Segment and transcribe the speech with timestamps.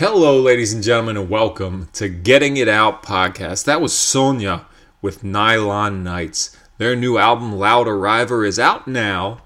[0.00, 3.66] Hello, ladies and gentlemen, and welcome to Getting It Out podcast.
[3.66, 4.64] That was Sonja
[5.02, 6.56] with Nylon Nights.
[6.78, 9.42] Their new album, Loud Arriver, is out now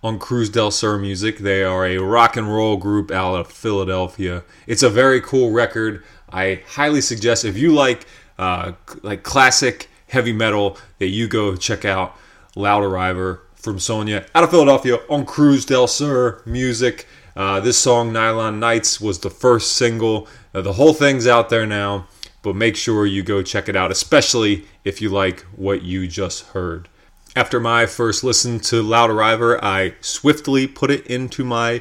[0.00, 1.38] on Cruz del Sur Music.
[1.38, 4.44] They are a rock and roll group out of Philadelphia.
[4.68, 6.04] It's a very cool record.
[6.30, 8.06] I highly suggest if you like
[8.38, 12.16] uh, like classic heavy metal that you go check out
[12.54, 17.04] Loud Arriver from Sonja out of Philadelphia on Cruz del Sur Music.
[17.38, 20.26] Uh, this song, Nylon Nights, was the first single.
[20.52, 22.08] Uh, the whole thing's out there now,
[22.42, 26.46] but make sure you go check it out, especially if you like what you just
[26.46, 26.88] heard.
[27.36, 31.80] After my first listen to Loud Arriver, I swiftly put it into my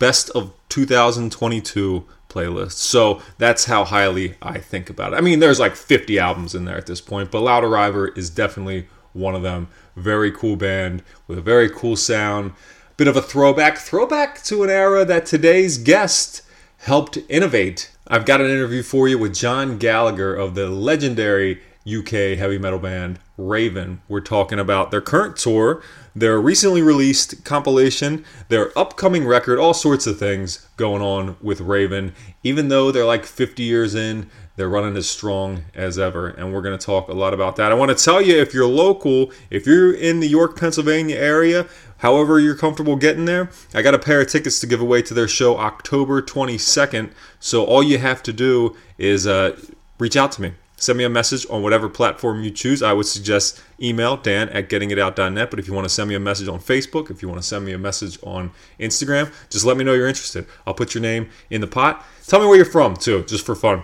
[0.00, 2.72] best of 2022 playlist.
[2.72, 5.16] So that's how highly I think about it.
[5.16, 8.30] I mean, there's like 50 albums in there at this point, but Loud Arriver is
[8.30, 9.68] definitely one of them.
[9.94, 12.52] Very cool band with a very cool sound
[12.98, 16.42] bit of a throwback, throwback to an era that today's guest
[16.78, 17.92] helped innovate.
[18.08, 22.80] I've got an interview for you with John Gallagher of the legendary UK heavy metal
[22.80, 24.02] band Raven.
[24.08, 25.80] We're talking about their current tour,
[26.16, 32.12] their recently released compilation, their upcoming record, all sorts of things going on with Raven.
[32.42, 36.62] Even though they're like 50 years in, they're running as strong as ever, and we're
[36.62, 37.70] going to talk a lot about that.
[37.70, 41.68] I want to tell you if you're local, if you're in the York, Pennsylvania area,
[41.98, 45.14] however you're comfortable getting there, I got a pair of tickets to give away to
[45.14, 47.12] their show October 22nd.
[47.40, 49.58] So all you have to do is uh,
[49.98, 50.52] reach out to me.
[50.76, 52.84] Send me a message on whatever platform you choose.
[52.84, 55.50] I would suggest email dan at gettingitout.net.
[55.50, 57.46] But if you want to send me a message on Facebook, if you want to
[57.46, 60.46] send me a message on Instagram, just let me know you're interested.
[60.68, 62.06] I'll put your name in the pot.
[62.28, 63.82] Tell me where you're from, too, just for fun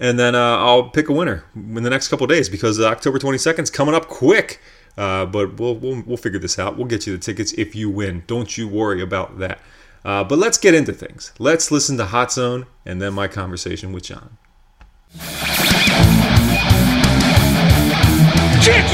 [0.00, 3.60] and then uh, I'll pick a winner in the next couple days because October 22nd
[3.60, 4.60] is coming up quick.
[4.96, 6.76] Uh, but we'll, we'll we'll figure this out.
[6.76, 8.22] We'll get you the tickets if you win.
[8.26, 9.58] Don't you worry about that.
[10.04, 11.32] Uh, but let's get into things.
[11.38, 14.36] Let's listen to Hot Zone and then my conversation with John.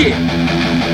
[0.03, 0.17] It!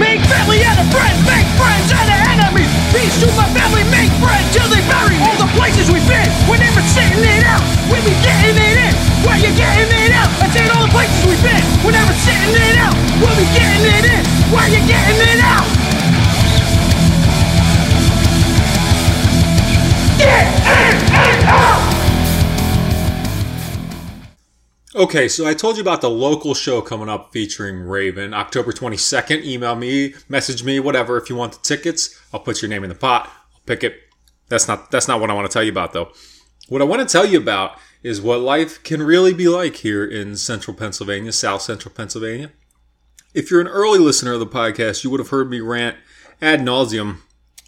[0.00, 2.66] Make family and a friend, make friends and an enemy.
[2.94, 5.22] Peace to my family, make friends till they bury me.
[5.26, 7.62] All the places we've been, we're never sitting it out.
[7.90, 8.94] We be getting it in.
[9.26, 10.30] Where you getting it out?
[10.38, 12.94] I said all the places we've been, we're never sitting it out.
[13.18, 14.22] We'll be getting it in.
[14.54, 15.66] Where you getting it out?
[20.18, 21.15] Get in
[24.96, 29.44] Okay, so I told you about the local show coming up featuring Raven, October 22nd.
[29.44, 31.18] Email me, message me, whatever.
[31.18, 33.30] If you want the tickets, I'll put your name in the pot.
[33.52, 33.94] I'll pick it.
[34.48, 36.12] That's not that's not what I want to tell you about though.
[36.70, 40.02] What I want to tell you about is what life can really be like here
[40.02, 42.52] in central Pennsylvania, south central Pennsylvania.
[43.34, 45.98] If you're an early listener of the podcast, you would have heard me rant
[46.40, 47.18] ad nauseum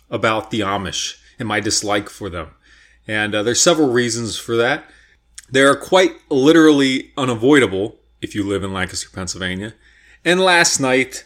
[0.09, 2.53] about the Amish and my dislike for them.
[3.07, 4.85] And uh, there's several reasons for that.
[5.51, 9.75] They are quite literally unavoidable if you live in Lancaster, Pennsylvania.
[10.25, 11.25] And last night,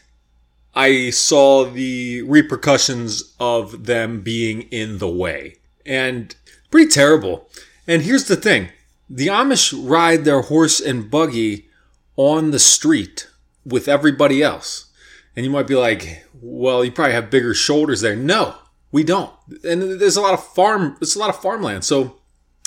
[0.74, 5.56] I saw the repercussions of them being in the way.
[5.84, 6.34] And
[6.70, 7.48] pretty terrible.
[7.86, 8.68] And here's the thing
[9.08, 11.68] the Amish ride their horse and buggy
[12.16, 13.28] on the street
[13.64, 14.86] with everybody else.
[15.34, 18.16] And you might be like, well, you probably have bigger shoulders there.
[18.16, 18.54] No,
[18.90, 19.32] we don't.
[19.64, 21.84] And there's a lot of farm, there's a lot of farmland.
[21.84, 22.16] So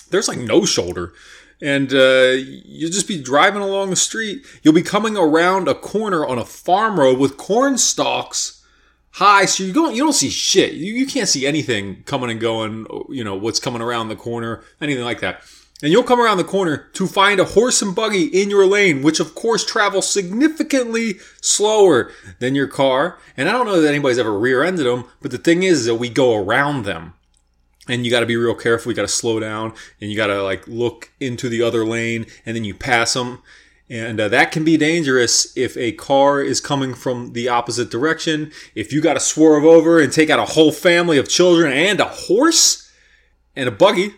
[0.10, 1.14] there's like no shoulder
[1.62, 2.34] and uh,
[2.66, 4.46] you'll just be driving along the street.
[4.64, 8.64] You'll be coming around a corner on a farm road with corn stalks
[9.12, 10.74] high, so you don't you don't see shit.
[10.74, 12.86] You, you can't see anything coming and going.
[13.10, 15.42] You know what's coming around the corner, anything like that.
[15.84, 19.04] And you'll come around the corner to find a horse and buggy in your lane,
[19.04, 23.18] which of course travels significantly slower than your car.
[23.36, 26.08] And I don't know that anybody's ever rear-ended them, but the thing is that we
[26.10, 27.14] go around them
[27.88, 28.92] and you got to be real careful.
[28.92, 32.26] You got to slow down and you got to like look into the other lane
[32.46, 33.42] and then you pass them.
[33.88, 38.52] And uh, that can be dangerous if a car is coming from the opposite direction.
[38.74, 42.00] If you got to swerve over and take out a whole family of children and
[42.00, 42.92] a horse
[43.56, 44.16] and a buggy,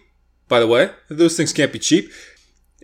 [0.48, 2.10] by the way, those things can't be cheap.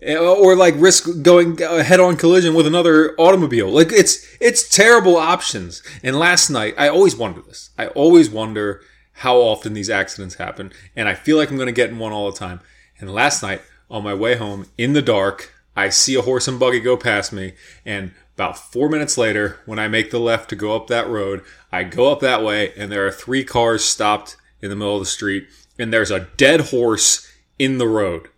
[0.06, 3.70] Uh, or like risk going head on collision with another automobile.
[3.70, 5.82] Like it's, it's terrible options.
[6.02, 7.70] And last night, I always wonder this.
[7.78, 8.82] I always wonder
[9.18, 12.12] how often these accidents happen, and I feel like I'm going to get in one
[12.12, 12.60] all the time.
[12.98, 16.58] And last night, on my way home in the dark, I see a horse and
[16.58, 17.54] buggy go past me,
[17.84, 21.42] and about four minutes later, when I make the left to go up that road,
[21.70, 25.02] I go up that way, and there are three cars stopped in the middle of
[25.02, 25.46] the street,
[25.78, 28.28] and there's a dead horse in the road.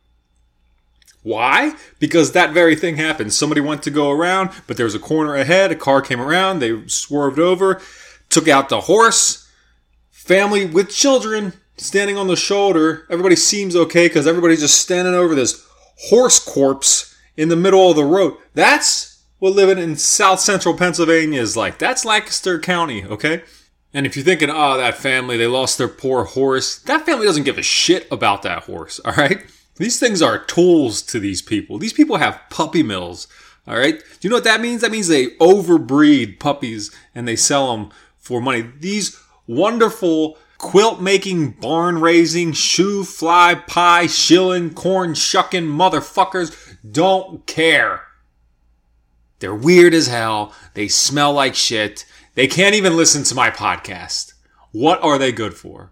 [1.23, 1.75] Why?
[1.99, 3.33] Because that very thing happened.
[3.33, 5.73] Somebody went to go around, but there was a corner ahead.
[5.73, 6.61] A car came around.
[6.61, 7.80] They swerved over,
[8.28, 9.46] took out the horse
[10.26, 13.06] family with children standing on the shoulder.
[13.09, 15.64] Everybody seems okay because everybody's just standing over this
[16.09, 18.37] horse corpse in the middle of the road.
[18.52, 21.78] That's what living in South Central Pennsylvania is like.
[21.78, 23.45] That's Lancaster County, okay?
[23.95, 27.45] And if you're thinking, oh, that family, they lost their poor horse, that family doesn't
[27.45, 29.45] give a shit about that horse, all right?
[29.76, 31.78] These things are tools to these people.
[31.78, 33.28] These people have puppy mills,
[33.68, 33.99] all right?
[33.99, 34.80] Do you know what that means?
[34.80, 38.62] That means they overbreed puppies and they sell them for money.
[38.80, 48.03] These wonderful quilt making, barn raising, shoofly pie, shilling, corn shucking motherfuckers don't care.
[49.38, 50.53] They're weird as hell.
[50.75, 52.07] They smell like shit.
[52.35, 54.33] They can't even listen to my podcast.
[54.73, 55.91] What are they good for?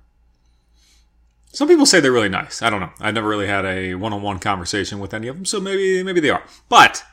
[1.53, 2.63] Some people say they're really nice.
[2.63, 2.91] I don't know.
[3.01, 6.31] I've never really had a one-on-one conversation with any of them, so maybe maybe they
[6.31, 6.43] are.
[6.69, 7.05] But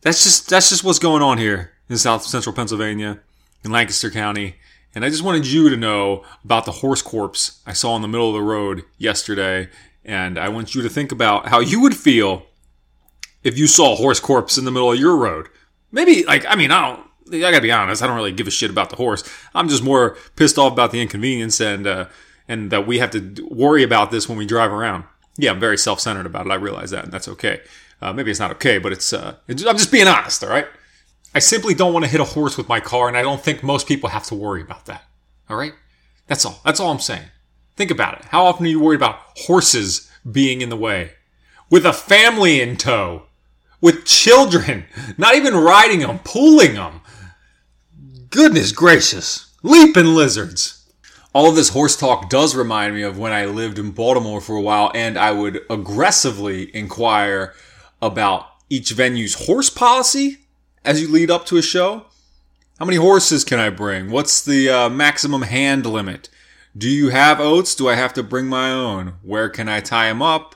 [0.00, 3.20] that's just that's just what's going on here in South Central Pennsylvania,
[3.62, 4.56] in Lancaster County.
[4.96, 8.08] And I just wanted you to know about the horse corpse I saw in the
[8.08, 9.68] middle of the road yesterday.
[10.06, 12.46] And I want you to think about how you would feel
[13.44, 15.48] if you saw a horse corpse in the middle of your road.
[15.92, 18.50] Maybe, like, I mean, I don't, I gotta be honest, I don't really give a
[18.50, 19.22] shit about the horse.
[19.54, 22.06] I'm just more pissed off about the inconvenience and, uh,
[22.48, 25.04] and that we have to worry about this when we drive around.
[25.36, 26.52] Yeah, I'm very self centered about it.
[26.52, 27.60] I realize that, and that's okay.
[28.00, 30.66] Uh, maybe it's not okay, but it's, uh, it's, I'm just being honest, all right?
[31.36, 33.62] I simply don't want to hit a horse with my car, and I don't think
[33.62, 35.02] most people have to worry about that.
[35.50, 35.74] All right?
[36.28, 36.62] That's all.
[36.64, 37.28] That's all I'm saying.
[37.76, 38.24] Think about it.
[38.30, 41.10] How often are you worried about horses being in the way?
[41.68, 43.24] With a family in tow,
[43.82, 44.86] with children,
[45.18, 47.02] not even riding them, pulling them.
[48.30, 49.52] Goodness gracious.
[49.62, 50.90] Leaping lizards.
[51.34, 54.56] All of this horse talk does remind me of when I lived in Baltimore for
[54.56, 57.52] a while and I would aggressively inquire
[58.00, 60.38] about each venue's horse policy
[60.86, 62.06] as you lead up to a show.
[62.78, 64.10] How many horses can I bring?
[64.10, 66.28] What's the uh, maximum hand limit?
[66.76, 67.74] Do you have oats?
[67.74, 69.14] Do I have to bring my own?
[69.22, 70.54] Where can I tie them up?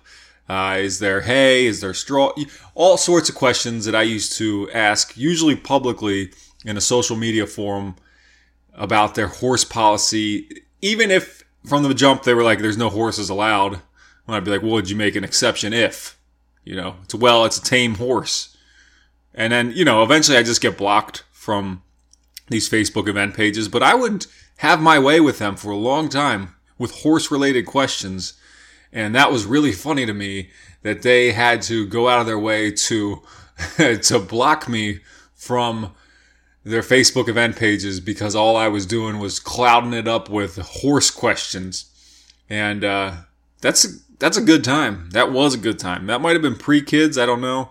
[0.49, 1.67] Uh, is there hay?
[1.67, 2.33] Is there straw?
[2.75, 6.33] All sorts of questions that I used to ask, usually publicly
[6.65, 7.97] in a social media forum
[8.75, 10.49] about their horse policy.
[10.83, 13.81] Even if from the jump they were like, there's no horses allowed,
[14.29, 16.19] I'd be like, well, would you make an exception if?
[16.65, 18.50] You know, it's well, it's a tame horse.
[19.35, 21.83] And then, you know, eventually I just get blocked from
[22.49, 24.27] these Facebook event pages, but I would
[24.59, 28.35] have my way with them for a long time with horse related questions.
[28.93, 30.51] And that was really funny to me
[30.83, 33.23] that they had to go out of their way to,
[33.77, 35.01] to block me
[35.35, 35.95] from
[36.65, 41.11] their Facebook event pages because all I was doing was clouding it up with horse
[41.11, 41.87] questions.
[42.49, 43.13] And, uh,
[43.61, 45.09] that's, that's a good time.
[45.11, 46.07] That was a good time.
[46.07, 47.17] That might have been pre kids.
[47.17, 47.71] I don't know.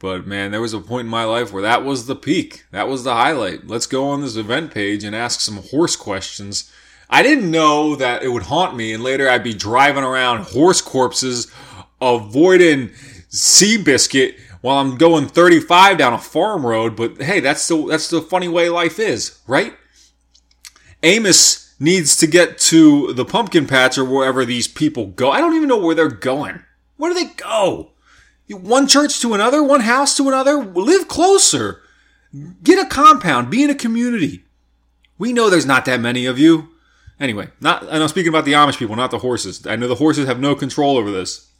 [0.00, 2.64] But man, there was a point in my life where that was the peak.
[2.72, 3.66] That was the highlight.
[3.66, 6.72] Let's go on this event page and ask some horse questions.
[7.10, 10.80] I didn't know that it would haunt me and later I'd be driving around horse
[10.80, 11.52] corpses
[12.00, 12.88] avoiding
[13.28, 16.96] Seabiscuit while I'm going 35 down a farm road.
[16.96, 19.74] But hey, that's the, that's the funny way life is, right?
[21.02, 25.30] Amos needs to get to the pumpkin patch or wherever these people go.
[25.30, 26.62] I don't even know where they're going.
[26.96, 27.89] Where do they go?
[28.50, 30.56] One church to another, one house to another.
[30.56, 31.82] Live closer.
[32.62, 33.50] Get a compound.
[33.50, 34.44] Be in a community.
[35.18, 36.68] We know there's not that many of you.
[37.18, 39.66] Anyway, not and I'm speaking about the Amish people, not the horses.
[39.66, 41.50] I know the horses have no control over this.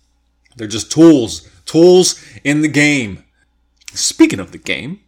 [0.56, 1.48] They're just tools.
[1.66, 3.24] Tools in the game.
[3.92, 5.00] Speaking of the game,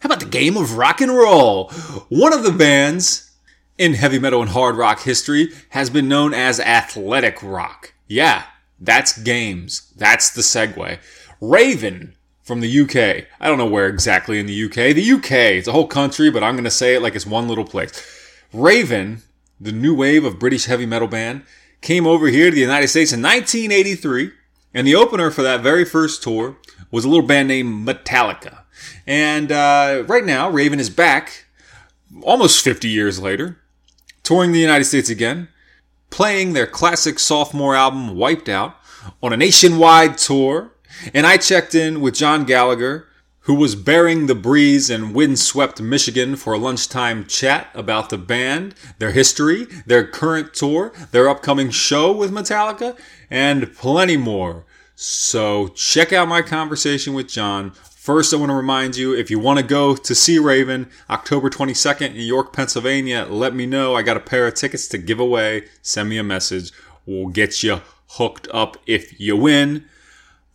[0.00, 1.70] how about the game of rock and roll?
[2.08, 3.30] One of the bands
[3.78, 7.94] in heavy metal and hard rock history has been known as athletic rock.
[8.06, 8.44] Yeah,
[8.80, 9.92] that's games.
[9.96, 10.98] That's the segue.
[11.40, 13.26] Raven from the UK.
[13.38, 14.94] I don't know where exactly in the UK.
[14.94, 17.46] The UK, it's a whole country, but I'm going to say it like it's one
[17.46, 17.92] little place.
[18.52, 19.22] Raven,
[19.60, 21.42] the new wave of British heavy metal band,
[21.80, 24.32] came over here to the United States in 1983,
[24.74, 26.56] and the opener for that very first tour
[26.90, 28.62] was a little band named Metallica.
[29.06, 31.46] And uh, right now, Raven is back,
[32.22, 33.58] almost 50 years later,
[34.22, 35.48] touring the United States again
[36.10, 38.76] playing their classic sophomore album Wiped Out
[39.22, 40.72] on a nationwide tour.
[41.14, 43.06] And I checked in with John Gallagher,
[43.44, 48.74] who was bearing the breeze in windswept Michigan for a lunchtime chat about the band,
[48.98, 52.98] their history, their current tour, their upcoming show with Metallica,
[53.30, 54.66] and plenty more.
[54.94, 57.72] So check out my conversation with John
[58.12, 61.48] First, I want to remind you if you want to go to see Raven October
[61.48, 63.94] 22nd in York, Pennsylvania, let me know.
[63.94, 65.68] I got a pair of tickets to give away.
[65.80, 66.72] Send me a message.
[67.06, 69.84] We'll get you hooked up if you win.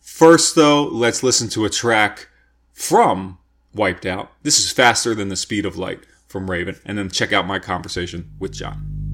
[0.02, 2.28] First, though, let's listen to a track
[2.74, 3.38] from
[3.72, 4.32] Wiped Out.
[4.42, 6.76] This is Faster Than the Speed of Light from Raven.
[6.84, 9.05] And then check out my conversation with John.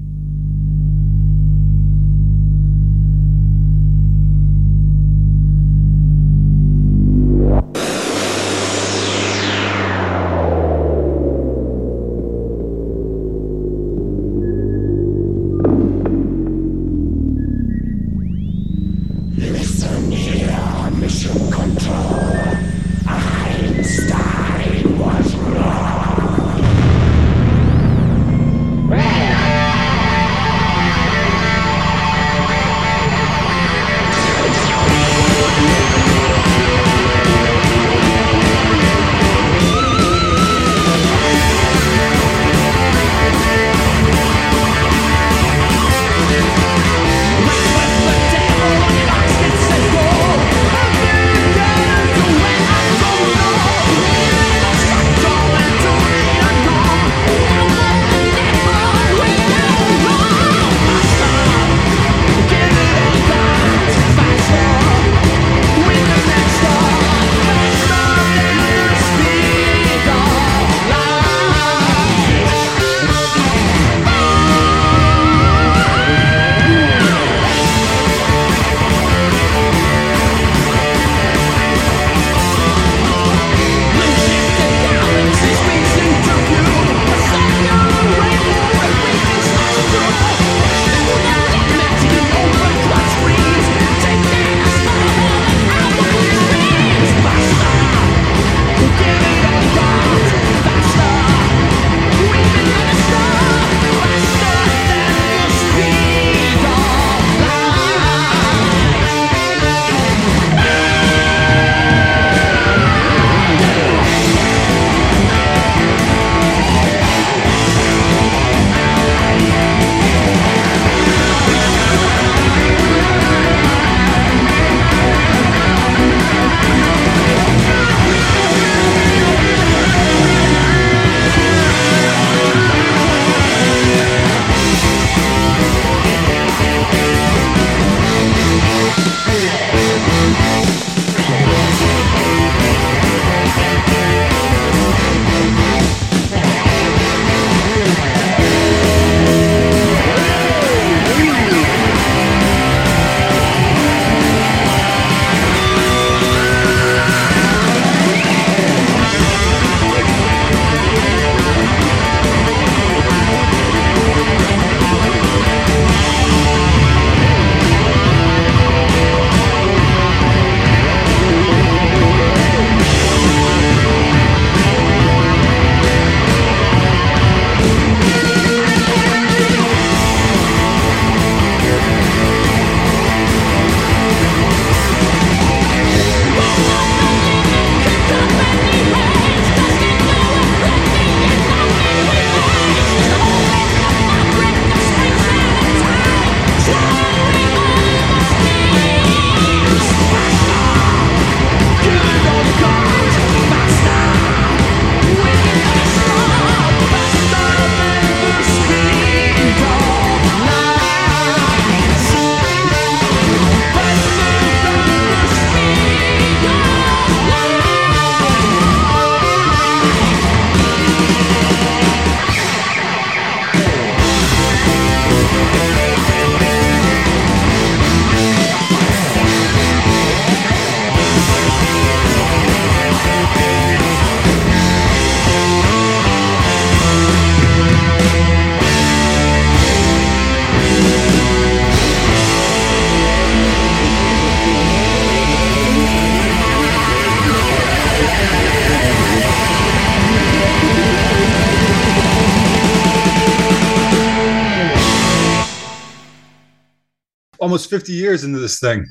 [257.53, 258.83] Almost 50 years into this thing.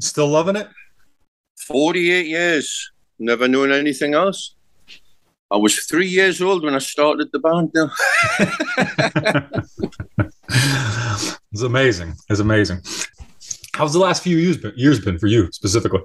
[0.00, 0.66] Still loving it?
[1.68, 2.90] 48 years.
[3.20, 4.56] Never known anything else.
[5.52, 7.70] I was three years old when I started the band.
[7.76, 7.92] Now.
[11.52, 12.14] it's amazing.
[12.28, 12.80] It's amazing.
[13.76, 16.02] How's the last few years been, years been for you specifically?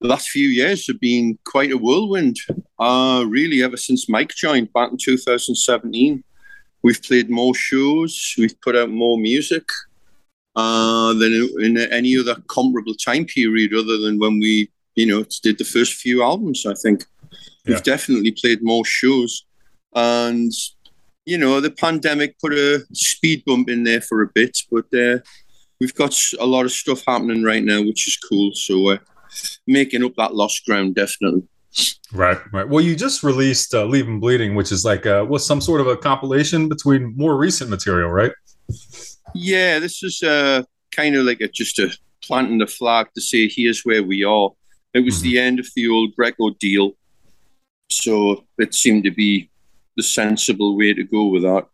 [0.00, 2.38] The last few years have been quite a whirlwind.
[2.80, 6.24] Uh, really, ever since Mike joined back in 2017,
[6.82, 9.62] we've played more shows, we've put out more music
[10.56, 15.58] uh, than in any other comparable time period, other than when we, you know, did
[15.58, 16.66] the first few albums.
[16.66, 17.04] I think
[17.66, 19.44] we've definitely played more shows,
[19.94, 20.52] and
[21.24, 25.18] you know, the pandemic put a speed bump in there for a bit, but uh,
[25.80, 28.52] we've got a lot of stuff happening right now, which is cool.
[28.54, 28.98] So, uh,
[29.66, 31.42] making up that lost ground, definitely.
[32.12, 32.68] Right, right.
[32.68, 35.80] Well, you just released uh, "Leave 'Em Bleeding," which is like uh, was some sort
[35.80, 38.32] of a compilation between more recent material, right?
[39.34, 40.62] Yeah, this is uh,
[40.94, 44.50] kind of like a, just a planting the flag to say here's where we are.
[44.94, 45.24] It was mm-hmm.
[45.24, 46.92] the end of the old record deal,
[47.90, 49.50] so it seemed to be
[49.96, 51.66] the sensible way to go with that.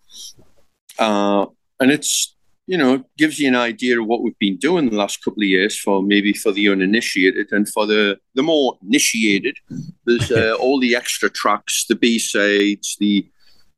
[0.99, 1.47] Uh,
[1.81, 2.35] and it's
[2.67, 5.49] you know gives you an idea of what we've been doing the last couple of
[5.49, 9.57] years for maybe for the uninitiated and for the the more initiated.
[10.05, 13.27] There's uh, all the extra tracks, the B sides, the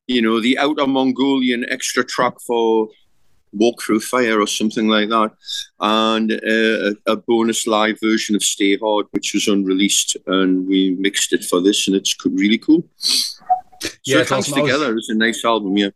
[0.07, 2.89] you know the outer Mongolian extra track for
[3.53, 5.33] Walk Through Fire or something like that,
[5.81, 11.33] and uh, a bonus live version of Stay Hard, which was unreleased, and we mixed
[11.33, 12.85] it for this, and it's really cool.
[12.99, 14.65] So yeah, it comes awesome.
[14.65, 14.95] together.
[14.95, 15.91] Was, it's a nice album, yeah.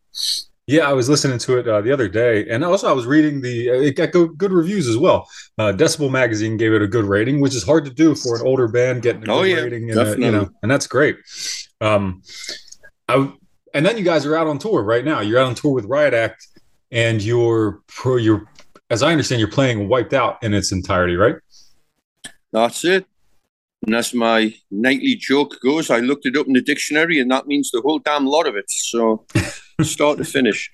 [0.67, 3.43] Yeah, I was listening to it uh, the other day, and also I was reading
[3.43, 3.71] the.
[3.71, 5.29] Uh, it got good, good reviews as well.
[5.59, 8.47] Uh, Decibel Magazine gave it a good rating, which is hard to do for an
[8.47, 11.19] older band getting a oh, good yeah, rating, and uh, you know, and that's great.
[11.83, 12.23] Um,
[13.09, 13.31] I
[13.75, 15.21] and then you guys are out on tour right now.
[15.21, 16.47] You're out on tour with Riot Act
[16.95, 18.47] and you're pro, you're
[18.89, 21.37] as I understand, you're playing Wiped Out in its entirety, right?
[22.53, 23.07] That's it.
[23.85, 27.47] And as my nightly joke goes, I looked it up in the dictionary, and that
[27.47, 28.67] means the whole damn lot of it.
[28.69, 29.27] So,
[29.83, 30.71] start to finish.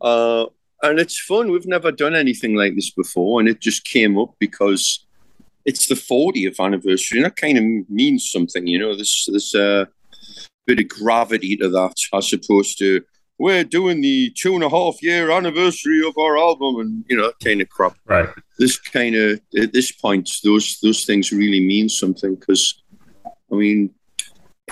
[0.00, 0.46] Uh,
[0.82, 1.50] and it's fun.
[1.50, 5.06] We've never done anything like this before, and it just came up because
[5.64, 8.94] it's the 40th anniversary, and that kind of means something, you know.
[8.94, 9.88] There's there's a
[10.66, 13.02] bit of gravity to that, as opposed to
[13.42, 17.32] we're doing the two and a half year anniversary of our album and you know
[17.42, 17.96] kind of crap.
[18.06, 18.28] Right.
[18.56, 22.80] This kind of at this point those those things really mean something because
[23.52, 23.90] i mean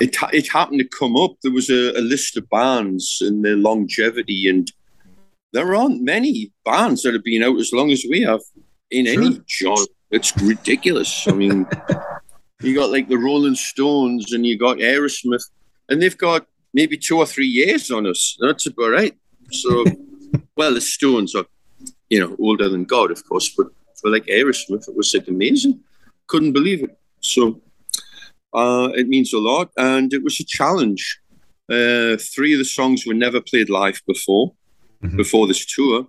[0.00, 1.32] it, it happened to come up.
[1.42, 4.70] There was a, a list of bands and their longevity and
[5.52, 8.40] there aren't many bands that have been out as long as we have
[8.92, 9.20] in sure.
[9.20, 9.86] any genre.
[10.12, 11.26] It's ridiculous.
[11.26, 11.66] I mean
[12.62, 15.42] you got like the rolling stones and you got aerosmith
[15.88, 18.36] and they've got maybe two or three years on us.
[18.40, 19.14] That's about right.
[19.50, 19.84] So,
[20.56, 21.46] well, the Stones are,
[22.08, 23.68] you know, older than God, of course, but
[24.00, 25.80] for like Aerosmith, it was like amazing.
[26.26, 26.96] Couldn't believe it.
[27.20, 27.60] So,
[28.52, 31.20] uh, it means a lot, and it was a challenge.
[31.70, 34.52] Uh, three of the songs were never played live before,
[35.02, 35.16] mm-hmm.
[35.16, 36.06] before this tour.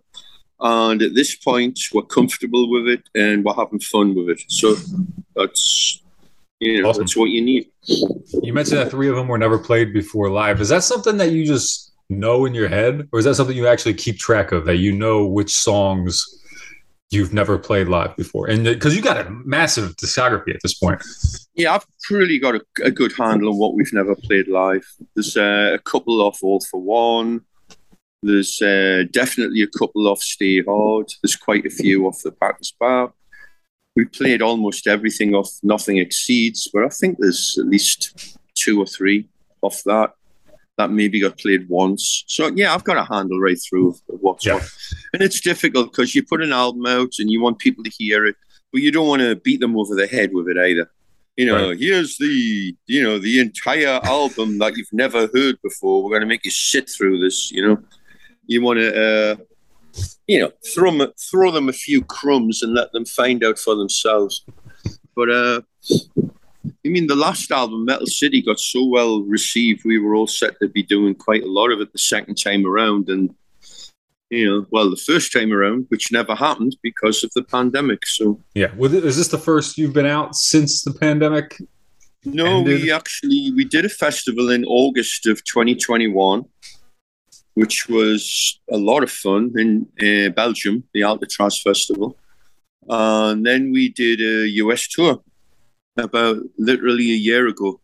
[0.59, 4.41] And at this point, we're comfortable with it and we're having fun with it.
[4.47, 4.75] So
[5.35, 6.00] that's
[6.61, 7.01] you know, awesome.
[7.01, 7.67] that's what you need.
[7.87, 10.61] You mentioned that three of them were never played before live.
[10.61, 13.67] Is that something that you just know in your head, or is that something you
[13.67, 14.65] actually keep track of?
[14.65, 16.23] That you know which songs
[17.09, 21.03] you've never played live before, and because you got a massive discography at this point.
[21.55, 24.85] Yeah, I've really got a, a good handle on what we've never played live.
[25.15, 27.41] There's uh, a couple off All for One.
[28.21, 31.11] There's uh, definitely a couple off Stay Hard.
[31.23, 33.13] There's quite a few off the Patton's Bar
[33.95, 38.85] we played almost everything off Nothing Exceeds, but I think there's at least two or
[38.85, 39.27] three
[39.61, 40.13] off that
[40.77, 42.23] that maybe got played once.
[42.27, 44.55] So yeah, I've got a handle right through what's yeah.
[44.55, 44.69] what,
[45.13, 48.25] and it's difficult because you put an album out and you want people to hear
[48.25, 48.35] it,
[48.71, 50.89] but you don't want to beat them over the head with it either.
[51.37, 51.79] You know, right.
[51.79, 56.03] here's the you know the entire album that you've never heard before.
[56.03, 57.51] We're going to make you sit through this.
[57.51, 57.83] You know,
[58.47, 58.89] you want to
[59.31, 59.35] uh,
[60.27, 63.75] you know, throw them, throw them a few crumbs and let them find out for
[63.75, 64.45] themselves.
[65.15, 65.61] But uh,
[66.85, 69.83] I mean, the last album, Metal City, got so well received.
[69.85, 72.65] We were all set to be doing quite a lot of it the second time
[72.65, 73.33] around, and
[74.29, 78.05] you know, well, the first time around, which never happened because of the pandemic.
[78.05, 81.57] So yeah, well, is this the first you've been out since the pandemic?
[82.23, 82.81] No, ended?
[82.81, 86.45] we actually we did a festival in August of 2021
[87.55, 92.17] which was a lot of fun in uh, Belgium, the Alcatraz Festival.
[92.89, 95.21] Uh, and then we did a US tour
[95.97, 97.79] about literally a year ago.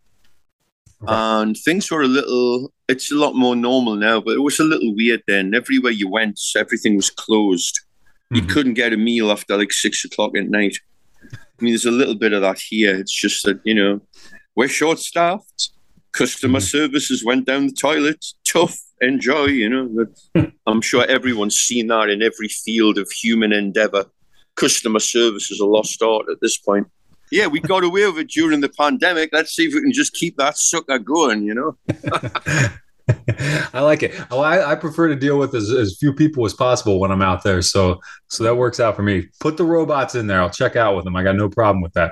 [1.08, 4.64] And things were a little, it's a lot more normal now, but it was a
[4.64, 5.54] little weird then.
[5.54, 7.82] Everywhere you went, everything was closed.
[8.32, 8.50] You Mhm.
[8.50, 10.78] couldn't get a meal after like six o'clock at night.
[11.32, 12.96] I mean, there's a little bit of that here.
[12.96, 14.02] It's just that, you know,
[14.56, 15.70] we're short staffed.
[16.14, 18.26] Customer services went down the toilet.
[18.44, 18.80] Tough.
[19.02, 19.88] Enjoy, you know.
[19.88, 20.50] That- hmm.
[20.66, 24.06] I'm sure everyone's seen that in every field of human endeavor.
[24.56, 26.88] Customer service is a lost art at this point.
[27.32, 29.30] Yeah, we got away with it during the pandemic.
[29.34, 31.78] Let's see if we can just keep that sucker going, you know?
[33.74, 34.14] I like it.
[34.30, 37.22] Well, I, I prefer to deal with as, as few people as possible when I'm
[37.22, 37.62] out there.
[37.62, 39.28] So so that works out for me.
[39.40, 40.42] Put the robots in there.
[40.42, 41.16] I'll check out with them.
[41.16, 42.12] I got no problem with that.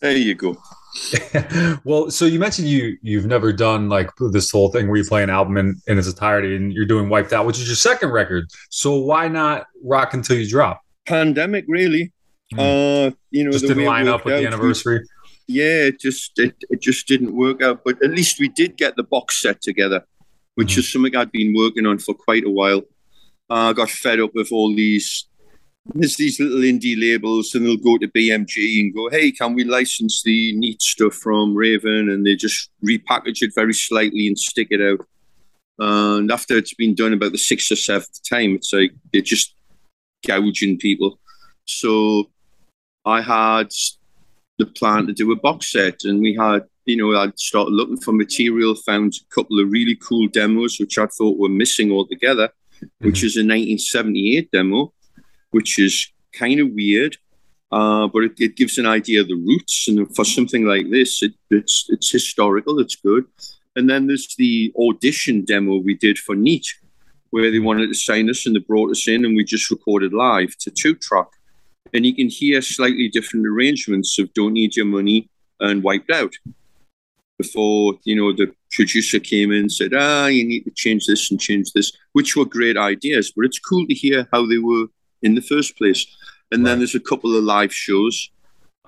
[0.00, 0.60] There you go.
[1.84, 5.22] well, so you mentioned you you've never done like this whole thing where you play
[5.22, 8.10] an album in, in its entirety and you're doing Wiped Out, which is your second
[8.10, 8.46] record.
[8.70, 10.80] So why not rock until you drop?
[11.06, 12.12] Pandemic, really.
[12.52, 12.60] Hmm.
[12.60, 15.06] Uh, you know, Just didn't line up with the out, anniversary.
[15.46, 17.82] yeah, it just it, it just didn't work out.
[17.84, 20.04] But at least we did get the box set together,
[20.56, 22.82] which is something I'd been working on for quite a while.
[23.48, 25.26] Uh, I got fed up with all these
[25.86, 29.64] there's these little indie labels, and they'll go to BMG and go, "Hey, can we
[29.64, 34.68] license the neat stuff from Raven?" And they just repackage it very slightly and stick
[34.70, 35.06] it out.
[35.78, 39.54] And after it's been done about the sixth or seventh time, it's like they're just
[40.26, 41.18] gouging people.
[41.64, 42.30] So
[43.04, 43.72] I had
[44.58, 47.96] the plan to do a box set, and we had, you know, I'd started looking
[47.96, 52.50] for material, found a couple of really cool demos which I thought were missing altogether,
[52.98, 53.26] which mm-hmm.
[53.26, 54.92] is a 1978 demo,
[55.50, 57.16] which is kind of weird,
[57.72, 59.88] uh, but it, it gives an idea of the roots.
[59.88, 63.24] And for something like this, it, it's it's historical, it's good.
[63.76, 66.66] And then there's the audition demo we did for Neat,
[67.30, 70.12] where they wanted to sign us and they brought us in, and we just recorded
[70.12, 71.28] live to two track
[71.92, 75.28] and you can hear slightly different arrangements of "Don't Need Your Money"
[75.60, 76.32] and "Wiped Out."
[77.38, 81.30] Before you know, the producer came in and said, "Ah, you need to change this
[81.30, 83.32] and change this," which were great ideas.
[83.34, 84.86] But it's cool to hear how they were
[85.22, 86.06] in the first place.
[86.52, 88.30] And then there's a couple of live shows,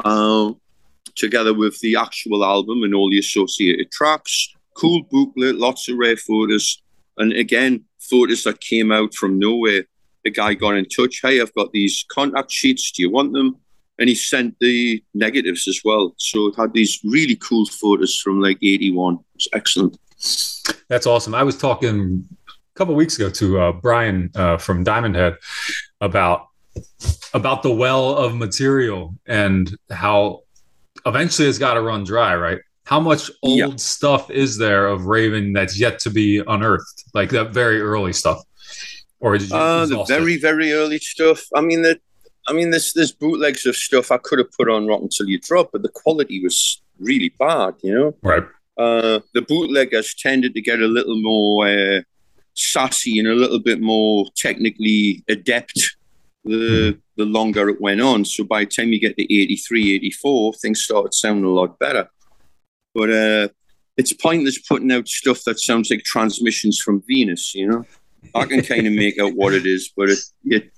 [0.05, 0.53] uh,
[1.15, 4.55] together with the actual album and all the associated tracks.
[4.75, 6.83] Cool booklet, lots of rare photos,
[7.19, 9.85] and again, photos that came out from nowhere
[10.25, 11.21] the guy got in touch.
[11.23, 12.93] Hey, I've got these contact sheets.
[12.93, 13.57] Do you want them?
[13.99, 16.15] And he sent the negatives as well.
[16.17, 19.19] So it had these really cool photos from like 81.
[19.35, 19.99] It's excellent.
[20.89, 21.35] That's awesome.
[21.35, 22.27] I was talking
[22.75, 25.37] couple weeks ago to uh, Brian uh, from Diamond Head
[26.01, 26.49] about
[27.35, 30.41] about the well of material and how
[31.05, 32.61] eventually it's got to run dry, right?
[32.85, 33.77] How much old Yeah.
[33.77, 38.43] stuff is there of Raven that's yet to be unearthed, like that very early stuff,
[39.21, 41.45] or it Uh, the very, very early stuff.
[41.55, 42.01] I mean, the,
[42.49, 45.39] I mean, there's there's bootlegs of stuff I could have put on Rock Until You
[45.39, 48.15] Drop, but the quality was really bad, you know?
[48.23, 48.45] right?
[48.79, 52.01] uh, the bootleggers tended to get a little more uh,
[52.55, 55.97] sassy and a little bit more technically adept
[56.45, 58.25] the the longer it went on.
[58.25, 62.09] So by the time you get to 83, 84, things started sounding a lot better.
[62.95, 63.49] But uh,
[63.97, 67.85] it's pointless putting out stuff that sounds like transmissions from Venus, you know?
[68.35, 70.71] I can kind of make out what it is, but it, it,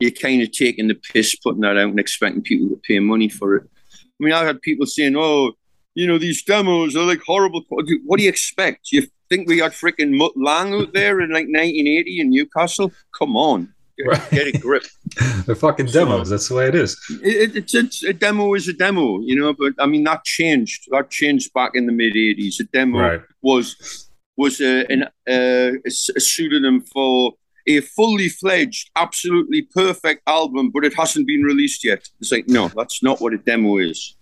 [0.00, 3.28] you're kind of taking the piss putting that out and expecting people to pay money
[3.28, 3.68] for it.
[3.94, 5.52] I mean, I've had people saying, oh,
[5.94, 7.64] you know, these demos are like horrible.
[7.68, 8.90] What do you expect?
[8.92, 12.92] You think we had freaking Mutt Lange out there in like 1980 in Newcastle?
[13.18, 14.30] Come on, get, Right.
[14.30, 14.84] get a grip.
[15.46, 16.28] They're fucking demos.
[16.30, 16.96] That's the way it is.
[17.22, 19.52] It, it, it's, it's a demo is a demo, you know.
[19.52, 20.88] But I mean, that changed.
[20.90, 22.60] That changed back in the mid 80s.
[22.60, 23.20] A demo Right.
[23.42, 27.32] was was a, an, a, a pseudonym for
[27.66, 32.08] a fully fledged, absolutely perfect album, but it hasn't been released yet.
[32.20, 34.16] It's like, no, that's not what a demo is.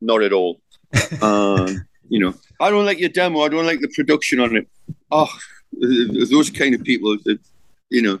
[0.00, 0.60] Not at all.
[1.20, 3.40] um, you know, I don't like your demo.
[3.40, 4.66] I don't like the production on it.
[5.10, 5.28] Oh,
[6.30, 7.38] those kind of people, that,
[7.90, 8.18] you know,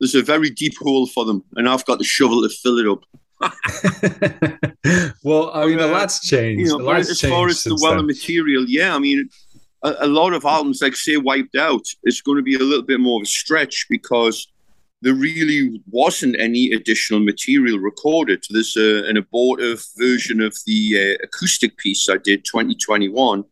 [0.00, 2.88] there's a very deep hole for them, and I've got the shovel to fill it
[2.88, 3.04] up.
[5.22, 6.60] well, I mean, a Uh, lot's changed.
[6.60, 9.28] you know, lot's as far as the well of material, yeah, I mean,
[9.82, 12.82] a, a lot of albums, like say Wiped Out, it's going to be a little
[12.84, 14.48] bit more of a stretch because
[15.02, 18.42] there really wasn't any additional material recorded.
[18.48, 23.44] There's a, an abortive version of the uh, acoustic piece I did 2021,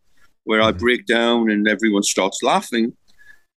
[0.44, 0.78] where I Mhm.
[0.78, 2.96] break down and everyone starts laughing.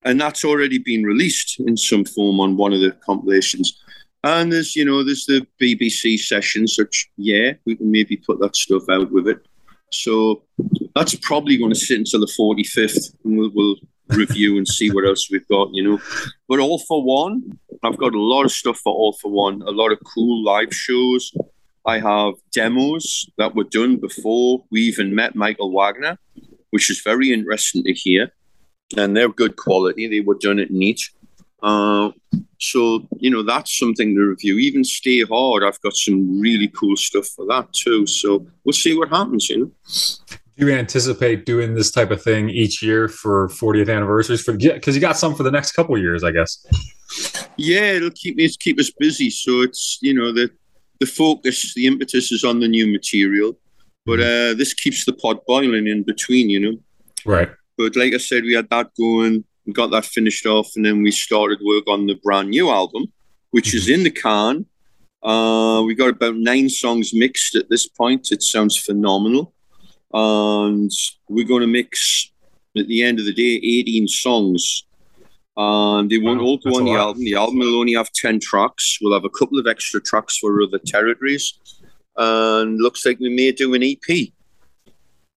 [0.06, 3.78] And that's already been released in some form on one of the compilations.
[4.26, 8.56] And there's, you know, there's the BBC sessions, which, yeah, we can maybe put that
[8.56, 9.40] stuff out with it.
[9.92, 10.44] So
[10.96, 13.76] that's probably going to sit until the 45th, and we'll, we'll
[14.10, 16.02] review and see what else we've got, you know.
[16.48, 19.72] But All for One, I've got a lot of stuff for All for One, a
[19.72, 21.32] lot of cool live shows.
[21.86, 26.18] I have demos that were done before we even met Michael Wagner,
[26.74, 28.34] which is very interesting to hear.
[28.98, 30.08] And they're good quality.
[30.08, 31.02] They were done at Neat.
[31.62, 32.10] Uh,
[32.60, 34.58] so you know that's something to review.
[34.58, 38.08] Even Stay Hard, I've got some really cool stuff for that too.
[38.08, 39.50] So we'll see what happens.
[39.50, 39.72] You know.
[40.58, 44.42] Do you anticipate doing this type of thing each year for 40th anniversaries?
[44.42, 46.66] For because you got some for the next couple years, I guess.
[47.56, 49.30] Yeah, it'll keep me keep us busy.
[49.30, 50.50] So it's you know the
[51.00, 53.56] the focus, the impetus is on the new material,
[54.06, 56.50] but uh, this keeps the pot boiling in between.
[56.50, 56.78] You know.
[57.26, 57.50] Right.
[57.78, 61.12] But like I said, we had that going, got that finished off, and then we
[61.12, 63.12] started work on the brand new album,
[63.52, 63.78] which mm-hmm.
[63.78, 64.66] is in the can.
[65.24, 68.32] Uh, we got about nine songs mixed at this point.
[68.32, 69.54] It sounds phenomenal.
[70.14, 70.92] And
[71.30, 72.32] we're going to mix,
[72.78, 74.86] at the end of the day, 18 songs.
[75.56, 77.00] And they won't wow, all go on the lot.
[77.00, 77.24] album.
[77.24, 78.98] The album will only have 10 tracks.
[79.02, 81.58] We'll have a couple of extra tracks for other territories.
[82.16, 84.32] And looks like we may do an EP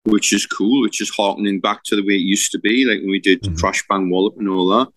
[0.06, 3.02] which is cool, which is harkening back to the way it used to be, like
[3.02, 3.56] when we did mm-hmm.
[3.56, 4.88] Crash Bang Wallop and all that.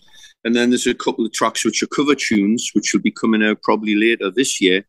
[0.45, 3.43] And then there's a couple of tracks which are cover tunes, which will be coming
[3.43, 4.87] out probably later this year.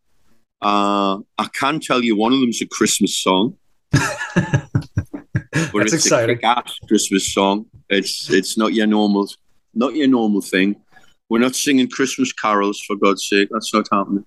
[0.62, 3.58] Uh, I can tell you one of them's a Christmas song.
[3.92, 4.70] but
[5.54, 6.40] That's it's exciting.
[6.44, 7.66] a Christmas song.
[7.90, 9.28] It's it's not your normal,
[9.74, 10.76] not your normal thing.
[11.30, 13.50] We're not singing Christmas carols for God's sake.
[13.52, 14.26] That's not happening.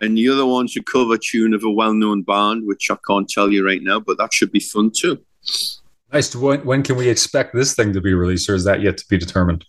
[0.00, 3.50] And the other one's a cover tune of a well-known band, which I can't tell
[3.50, 5.20] you right now, but that should be fun too.
[6.12, 6.34] Nice.
[6.34, 9.04] When, when can we expect this thing to be released, or is that yet to
[9.08, 9.64] be determined?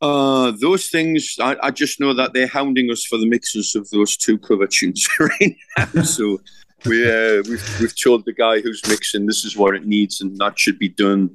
[0.00, 3.88] Uh, those things, I, I, just know that they're hounding us for the mixes of
[3.90, 6.02] those two cover tunes right now.
[6.02, 6.40] so
[6.84, 10.36] we, uh, we've, we've told the guy who's mixing this is what it needs, and
[10.38, 11.34] that should be done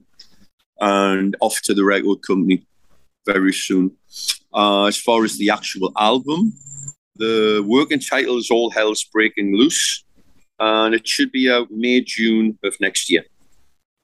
[0.80, 2.66] and off to the record company
[3.26, 3.92] very soon.
[4.54, 6.54] Uh, as far as the actual album,
[7.20, 10.04] the working title is All Hell's Breaking Loose,
[10.60, 13.24] and it should be out May, June of next year.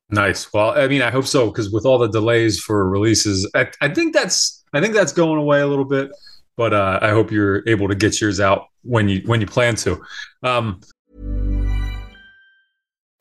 [0.10, 0.54] Nice.
[0.54, 3.90] Well, I mean, I hope so because with all the delays for releases, I, I,
[3.90, 6.12] think that's I think that's going away a little bit.
[6.58, 9.76] But uh, I hope you're able to get yours out when you when you plan
[9.78, 10.02] to.
[10.44, 10.80] Um,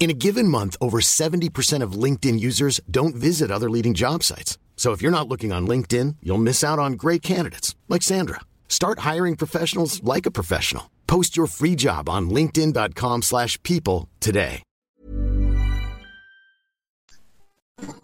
[0.00, 4.56] In a given month, over 70% of LinkedIn users don't visit other leading job sites.
[4.76, 8.40] So if you're not looking on LinkedIn, you'll miss out on great candidates like Sandra.
[8.68, 10.88] Start hiring professionals like a professional.
[11.08, 14.62] Post your free job on linkedin.com/people today.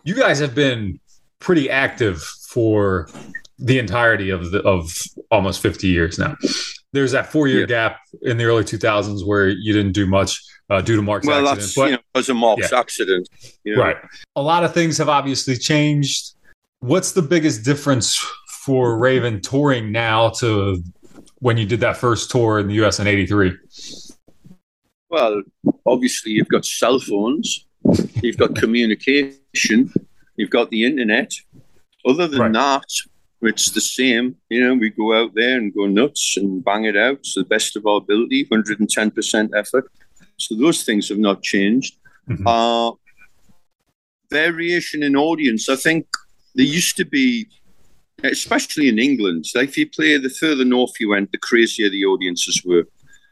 [0.05, 1.01] You guys have been
[1.39, 3.09] pretty active for
[3.59, 6.37] the entirety of the, of almost 50 years now.
[6.93, 7.67] There's that 4-year yeah.
[7.67, 11.49] gap in the early 2000s where you didn't do much uh, due to Mark's well,
[11.49, 11.61] accident.
[11.61, 12.79] That's, but, you know, because of Mark's yeah.
[12.79, 13.29] accident.
[13.65, 13.83] You know?
[13.83, 13.97] Right.
[14.37, 16.35] A lot of things have obviously changed.
[16.81, 18.17] What's the biggest difference
[18.65, 20.83] for Raven touring now to
[21.41, 23.53] when you did that first tour in the US in 83?
[25.11, 25.43] Well,
[25.87, 27.67] obviously, you've got cell phones,
[28.23, 29.93] you've got communication,
[30.37, 31.33] you've got the internet.
[32.07, 32.53] Other than right.
[32.53, 32.85] that,
[33.43, 34.37] it's the same.
[34.49, 37.47] You know, we go out there and go nuts and bang it out to the
[37.47, 39.91] best of our ability, 110% effort.
[40.37, 41.97] So those things have not changed.
[42.29, 42.47] Mm-hmm.
[42.47, 42.93] Uh,
[44.31, 45.69] variation in audience.
[45.69, 46.07] I think
[46.55, 47.47] there used to be,
[48.23, 52.05] especially in England, like if you play the further north you went, the crazier the
[52.05, 52.85] audiences were.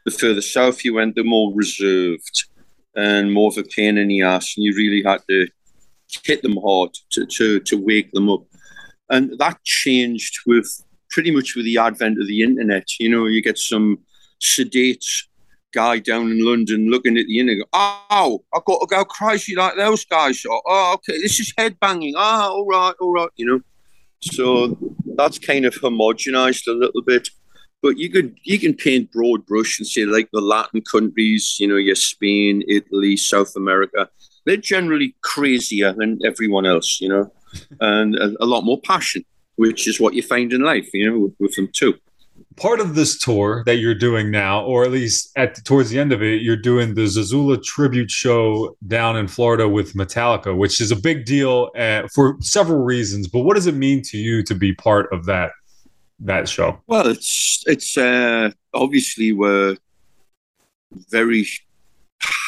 [0.05, 2.45] The further south you went, the more reserved
[2.95, 5.47] and more of a pain in the ass, and you really had to
[6.23, 8.43] hit them hard to, to, to wake them up.
[9.09, 10.67] And that changed with
[11.09, 12.99] pretty much with the advent of the internet.
[12.99, 13.99] You know, you get some
[14.39, 15.05] sedate
[15.73, 17.67] guy down in London looking at the internet.
[17.73, 20.43] Oh, I've got to go crazy like those guys.
[20.47, 22.13] Oh, okay, this is headbanging.
[22.15, 23.59] Ah, oh, all right, all right, you know.
[24.21, 24.77] So
[25.17, 27.27] that's kind of homogenized a little bit.
[27.81, 31.67] But you could you can paint broad brush and say like the Latin countries, you
[31.67, 34.09] know, your Spain, Italy, South America,
[34.45, 37.29] they're generally crazier than everyone else, you know,
[37.81, 41.19] and a, a lot more passion, which is what you find in life, you know,
[41.19, 41.95] with, with them too
[42.55, 46.11] part of this tour that you're doing now, or at least at towards the end
[46.11, 50.91] of it, you're doing the Zazula tribute show down in Florida with Metallica, which is
[50.91, 53.27] a big deal uh, for several reasons.
[53.27, 55.51] But what does it mean to you to be part of that
[56.19, 56.81] that show?
[56.87, 59.77] Well, it's it's uh, obviously we're
[61.09, 61.47] very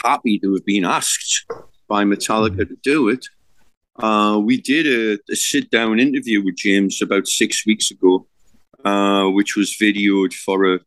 [0.03, 1.45] happy to have been asked
[1.88, 2.74] by Metallica mm-hmm.
[2.74, 3.26] to do it.
[3.97, 8.28] Uh, we did a, a sit down interview with James about six weeks ago
[8.86, 10.79] uh, which was videoed for a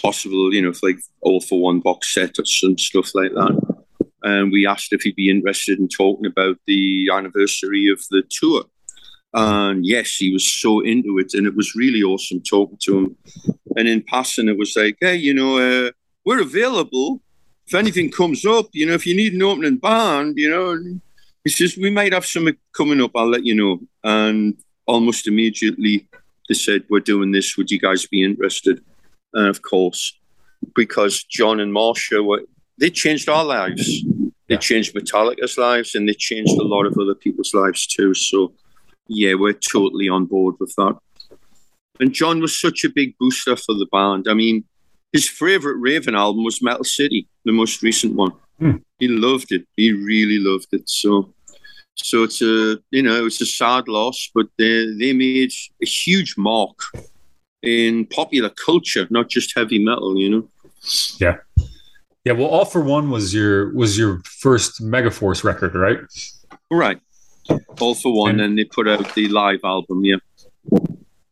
[0.00, 3.76] possible, you know, like all for one box set or some stuff like that.
[4.22, 8.64] And we asked if he'd be interested in talking about the anniversary of the tour.
[9.34, 13.16] And yes, he was so into it, and it was really awesome talking to him.
[13.76, 15.90] And in passing, it was like, hey, you know, uh,
[16.24, 17.22] we're available
[17.66, 18.66] if anything comes up.
[18.72, 21.00] You know, if you need an opening band, you know,
[21.44, 23.12] he says we might have something coming up.
[23.14, 23.80] I'll let you know.
[24.02, 26.08] And almost immediately,
[26.48, 27.56] they said, "We're doing this.
[27.56, 28.82] Would you guys be interested?"
[29.34, 30.18] And of course,
[30.74, 32.42] because John and Marsha were,
[32.78, 34.02] they changed our lives.
[34.48, 34.58] They Yeah.
[34.58, 38.14] changed Metallica's lives, and they changed a lot of other people's lives too.
[38.14, 38.54] So,
[39.06, 40.96] yeah, we're totally on board with that.
[42.00, 44.26] And John was such a big booster for the band.
[44.28, 44.64] I mean,
[45.12, 48.32] his favorite Raven album was Metal City, the most recent one.
[48.58, 48.76] Hmm.
[48.98, 49.66] He loved it.
[49.76, 50.88] He really loved it.
[50.88, 51.34] So,
[52.02, 56.36] so it's a you know it's a sad loss, but they they made a huge
[56.36, 56.78] mark
[57.62, 60.16] in popular culture, not just heavy metal.
[60.18, 60.48] You know.
[61.20, 61.36] Yeah.
[62.24, 62.32] Yeah.
[62.34, 65.98] Well, All for One was your was your first Megaforce record, right?
[66.70, 67.00] Right.
[67.80, 70.16] All for one, And- and, they put out the live album, yeah.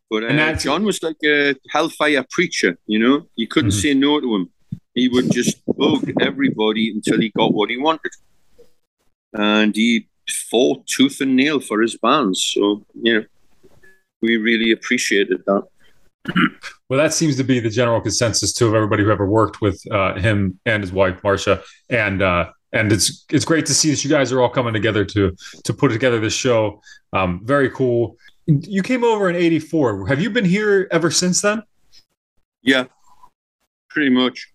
[0.09, 3.27] But uh, John was like a hellfire preacher, you know.
[3.35, 3.81] You couldn't Mhm.
[3.81, 4.49] say no to him.
[4.95, 8.11] He would just bug everybody until he got what he wanted,
[9.33, 12.51] and he fought tooth and nail for his bands.
[12.53, 13.21] So yeah,
[14.21, 15.63] we really appreciated that.
[16.89, 19.81] Well, that seems to be the general consensus too of everybody who ever worked with
[19.91, 24.03] uh, him and his wife Marsha, and uh, and it's it's great to see that
[24.05, 26.81] you guys are all coming together to to put together this show.
[27.11, 28.15] Um, very cool.
[28.45, 30.07] You came over in '84.
[30.07, 31.61] Have you been here ever since then?
[32.61, 32.85] Yeah,
[33.89, 34.47] pretty much.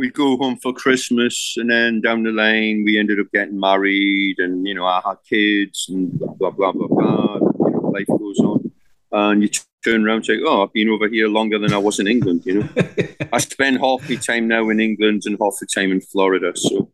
[0.00, 4.36] We'd go home for Christmas, and then down the line, we ended up getting married,
[4.38, 7.34] and you know, I had kids, and blah blah blah blah blah.
[7.34, 8.72] You know, life goes on,
[9.12, 9.50] and you
[9.84, 12.46] turn around and say, "Oh, I've been over here longer than I was in England."
[12.46, 12.68] You know,
[13.32, 16.90] I spend half the time now in England and half the time in Florida, so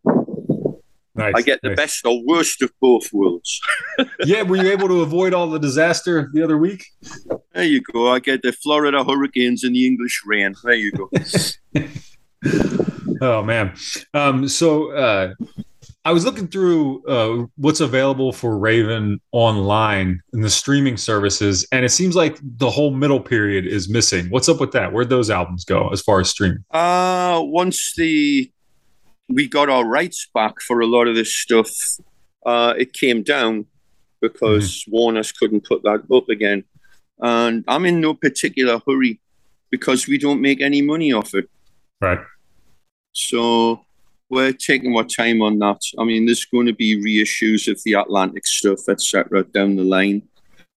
[1.17, 1.33] Nice.
[1.35, 1.77] I get the nice.
[1.77, 3.61] best or worst of both worlds.
[4.25, 6.85] Yeah, were you able to avoid all the disaster the other week?
[7.55, 8.11] There you go.
[8.11, 10.55] I get the Florida hurricanes and the English rain.
[10.65, 11.09] There you go.
[13.21, 13.75] Oh man.
[14.15, 15.35] Um, so uh,
[16.05, 21.85] I was looking through uh, what's available for Raven online in the streaming services, and
[21.85, 24.31] it seems like the whole middle period is missing.
[24.31, 24.93] What's up with that?
[24.93, 26.65] Where'd those albums go as far as streaming?
[26.71, 28.51] Uh once the
[29.29, 31.71] we got our rights back for a lot of this stuff,
[32.45, 33.67] uh, it came down
[34.21, 36.65] because Warner's couldn't put that up again.
[37.19, 39.21] And I'm in no particular hurry
[39.71, 41.49] because we don't make any money off it.
[42.01, 42.19] Right.
[43.17, 43.85] So
[44.29, 45.81] we're taking our time on that.
[45.99, 50.23] I mean, there's going to be reissues of the Atlantic stuff, etc., down the line.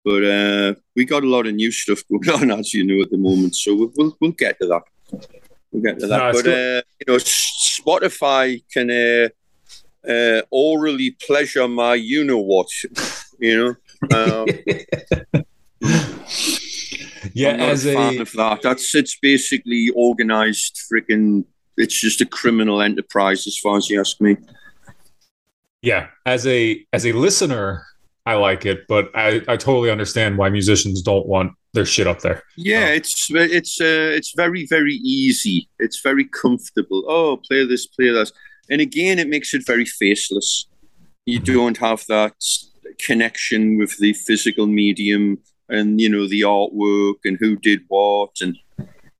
[0.04, 3.10] But uh, we got a lot of new stuff going on, as you know, at
[3.10, 3.56] the moment.
[3.56, 4.82] So we'll we'll, we'll get to that.
[5.72, 6.18] We'll get to that.
[6.18, 9.28] No, but uh, you know, Spotify can uh,
[10.10, 12.68] uh, orally pleasure my you know what,
[13.38, 13.74] you know.
[14.16, 14.46] Um,
[17.34, 18.62] Yeah, I'm as a fan of that.
[18.62, 21.44] That's it's basically organized freaking.
[21.78, 24.36] It's just a criminal enterprise, as far as you ask me.
[25.82, 27.84] yeah, as a as a listener,
[28.26, 32.20] I like it, but I, I totally understand why musicians don't want their shit up
[32.20, 32.42] there.
[32.56, 32.94] Yeah, Oh.
[32.94, 35.68] it's it's uh, it's very very easy.
[35.78, 37.04] It's very comfortable.
[37.08, 38.32] Oh, play this, play that,
[38.70, 40.66] and again, it makes it very faceless.
[41.26, 42.34] You don't have that
[43.06, 48.56] connection with the physical medium and you know the artwork and who did what, and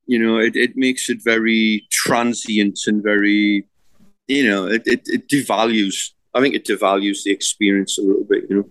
[0.09, 3.65] you know it, it makes it very transient and very,
[4.27, 6.11] you know, it, it, it devalues.
[6.35, 8.45] I think it devalues the experience a little bit.
[8.51, 8.71] You know.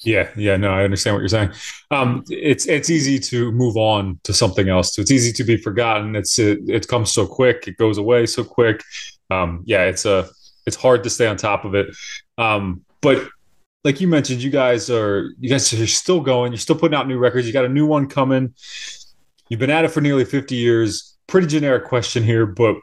[0.00, 1.52] Yeah, yeah, no, I understand what you're saying.
[1.90, 4.94] Um, it's it's easy to move on to something else.
[4.94, 6.14] So It's easy to be forgotten.
[6.14, 7.66] It's it, it comes so quick.
[7.66, 8.82] It goes away so quick.
[9.30, 10.28] Um, yeah, it's a
[10.66, 11.86] it's hard to stay on top of it.
[12.36, 13.26] Um, but
[13.84, 16.52] like you mentioned, you guys are you guys are still going.
[16.52, 17.46] You're still putting out new records.
[17.46, 18.52] You got a new one coming.
[19.48, 21.16] You've been at it for nearly 50 years.
[21.26, 22.76] Pretty generic question here, but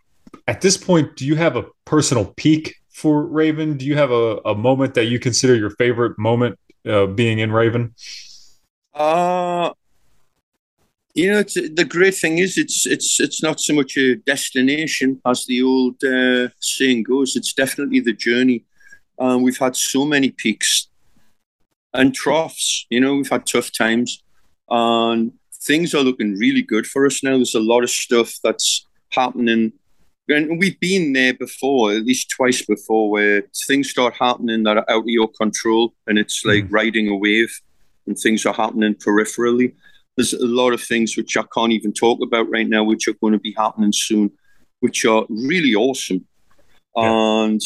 [0.47, 3.77] at this point, do you have a personal peak for Raven?
[3.77, 7.51] Do you have a, a moment that you consider your favorite moment uh, being in
[7.51, 7.95] Raven?
[8.93, 9.71] Uh
[11.15, 15.45] you know, the great thing is it's it's it's not so much a destination as
[15.45, 17.35] the old uh, saying goes.
[17.35, 18.65] It's definitely the journey.
[19.19, 20.87] Um, we've had so many peaks
[21.93, 22.87] and troughs.
[22.89, 24.23] You know, we've had tough times,
[24.69, 25.33] and
[25.65, 27.35] things are looking really good for us now.
[27.35, 29.73] There's a lot of stuff that's happening,
[30.29, 34.89] and we've been there before, at least twice before, where things start happening that are
[34.89, 37.53] out of your control, and it's like riding a wave,
[38.07, 39.73] and things are happening peripherally.
[40.15, 43.13] there's a lot of things which I can't even talk about right now, which are
[43.13, 44.31] going to be happening soon,
[44.79, 46.25] which are really awesome.
[46.95, 47.43] Yeah.
[47.43, 47.61] And,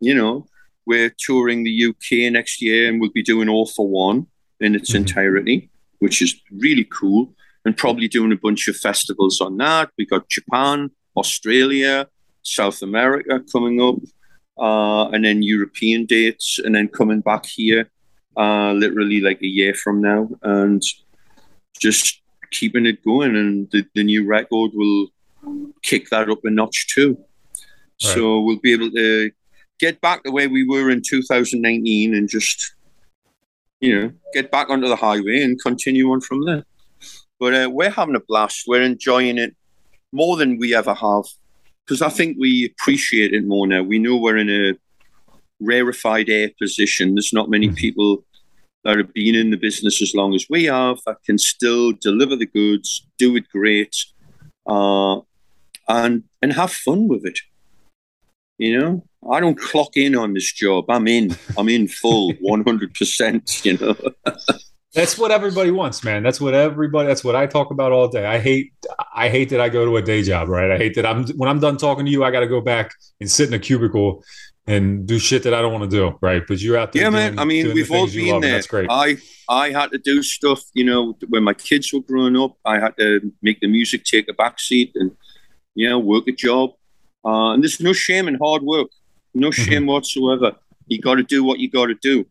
[0.00, 0.46] you know,
[0.84, 4.26] we're touring the UK next year and we'll be doing All for One
[4.60, 4.98] in its mm-hmm.
[4.98, 5.69] entirety,
[6.00, 7.32] which is really cool.
[7.64, 9.90] And probably doing a bunch of festivals on that.
[9.98, 12.08] We got Japan, Australia,
[12.42, 13.96] South America coming up,
[14.58, 17.90] uh, and then European dates, and then coming back here
[18.36, 20.28] uh, literally like a year from now.
[20.42, 20.82] And
[21.78, 22.20] just
[22.50, 25.08] keeping it going, and the, the new record will
[25.82, 27.18] kick that up a notch too.
[28.02, 28.14] Right.
[28.14, 29.30] So we'll be able to
[29.78, 32.74] get back the way we were in 2019 and just,
[33.80, 36.64] you know, get back onto the highway and continue on from there.
[37.38, 38.64] But uh, we're having a blast.
[38.66, 39.56] We're enjoying it
[40.12, 41.24] more than we ever have
[41.86, 43.82] because I think we appreciate it more now.
[43.82, 44.74] We know we're in a
[45.60, 47.14] rarefied air position.
[47.14, 47.76] There's not many mm-hmm.
[47.76, 48.24] people
[48.84, 52.36] that have been in the business as long as we have that can still deliver
[52.36, 53.94] the goods, do it great,
[54.66, 55.20] uh,
[55.88, 57.38] and and have fun with it.
[58.58, 60.86] You know, I don't clock in on this job.
[60.88, 61.36] I'm in.
[61.58, 63.64] I'm in full, one hundred percent.
[63.64, 63.96] You know.
[64.92, 66.24] That's what everybody wants, man.
[66.24, 67.06] That's what everybody.
[67.06, 68.26] That's what I talk about all day.
[68.26, 68.72] I hate.
[69.14, 70.70] I hate that I go to a day job, right?
[70.70, 72.92] I hate that I'm when I'm done talking to you, I got to go back
[73.20, 74.24] and sit in a cubicle
[74.66, 76.42] and do shit that I don't want to do, right?
[76.46, 77.02] But you're out there.
[77.02, 77.38] Yeah, doing, man.
[77.38, 78.52] I mean, we've all been love, there.
[78.52, 78.88] That's great.
[78.90, 79.16] I
[79.48, 82.56] I had to do stuff, you know, when my kids were growing up.
[82.64, 85.12] I had to make the music take a backseat and
[85.74, 86.70] you know work a job.
[87.24, 88.88] Uh, and there's no shame in hard work,
[89.34, 89.62] no mm-hmm.
[89.62, 90.52] shame whatsoever.
[90.86, 92.26] You got to do what you got to do.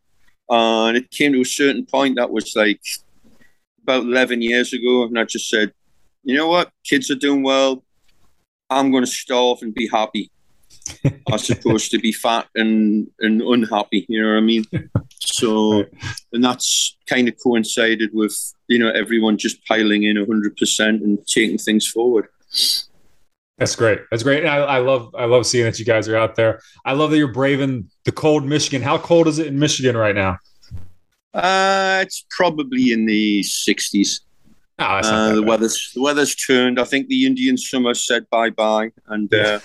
[0.50, 2.82] Uh, and it came to a certain point that was like
[3.84, 5.74] about 11 years ago, and I just said,
[6.24, 7.84] you know what, kids are doing well.
[8.70, 10.32] I'm going to starve and be happy
[11.32, 14.06] are supposed to be fat and, and unhappy.
[14.10, 14.66] You know what I mean?
[15.20, 15.86] So,
[16.34, 18.36] and that's kind of coincided with
[18.68, 22.28] you know everyone just piling in hundred percent and taking things forward.
[23.60, 24.00] That's great.
[24.10, 24.46] That's great.
[24.46, 26.62] I, I, love I love seeing that you guys are out there.
[26.86, 28.82] I love that you're braving the cold Michigan.
[28.82, 30.38] How cold is it in Michigan right now?
[31.34, 34.22] Uh, it's probably in the 60s.
[34.80, 36.80] Oh, uh, the weather's the weather's turned.
[36.80, 39.60] I think the Indian summer said bye bye, and uh,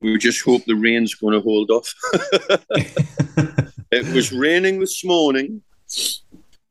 [0.00, 1.94] we just hope the rain's going to hold off.
[3.92, 5.62] it was raining this morning.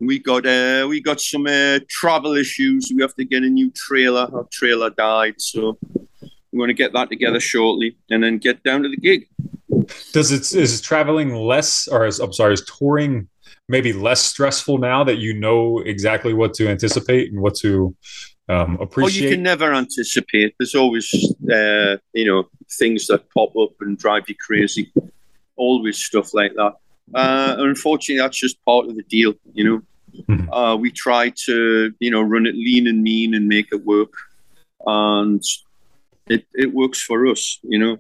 [0.01, 2.91] We got uh, we got some uh, travel issues.
[2.93, 4.29] We have to get a new trailer.
[4.33, 5.77] Our trailer died, so
[6.51, 9.27] we're going to get that together shortly, and then get down to the gig.
[10.11, 13.27] Does it is traveling less, or is, I'm sorry, is touring
[13.67, 17.95] maybe less stressful now that you know exactly what to anticipate and what to
[18.49, 19.21] um, appreciate?
[19.21, 20.55] Oh, you can never anticipate.
[20.59, 21.13] There's always,
[21.51, 24.91] uh, you know, things that pop up and drive you crazy.
[25.55, 26.73] Always stuff like that.
[27.13, 29.33] Uh, unfortunately, that's just part of the deal.
[29.53, 29.81] You know,
[30.23, 30.51] mm-hmm.
[30.51, 34.13] uh, we try to, you know, run it lean and mean and make it work,
[34.85, 35.43] and
[36.29, 37.59] it it works for us.
[37.63, 37.97] You know,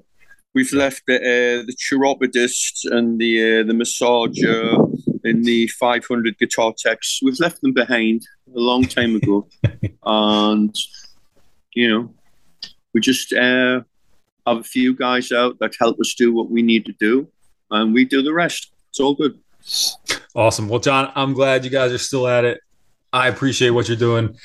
[0.53, 6.73] we've left the uh, the chiropodist and the uh, the massager in the 500 guitar
[6.77, 7.19] techs.
[7.21, 8.21] We've left them behind
[8.55, 9.47] a long time ago,
[10.05, 10.75] and
[11.73, 12.13] you know,
[12.93, 13.81] we just uh,
[14.47, 17.27] have a few guys out that help us do what we need to do,
[17.71, 18.71] and we do the rest.
[18.89, 19.39] It's all good.
[20.35, 20.69] Awesome.
[20.69, 22.61] Well, John, I'm glad you guys are still at it.
[23.11, 24.37] I appreciate what you're doing.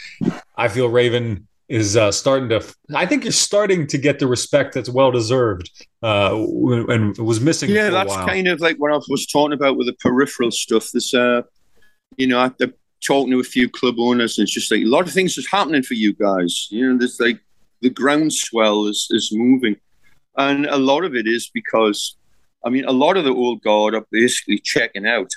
[0.56, 2.62] I feel Raven is uh, starting to.
[2.94, 5.70] I think you're starting to get the respect that's well deserved,
[6.02, 6.34] uh,
[6.88, 7.70] and was missing.
[7.70, 10.90] Yeah, that's kind of like what I was talking about with the peripheral stuff.
[10.92, 11.42] This, uh,
[12.16, 15.06] you know, after talking to a few club owners, and it's just like a lot
[15.06, 16.68] of things is happening for you guys.
[16.70, 17.40] You know, there's like
[17.80, 19.76] the groundswell is is moving,
[20.36, 22.16] and a lot of it is because,
[22.64, 25.30] I mean, a lot of the old guard are basically checking out.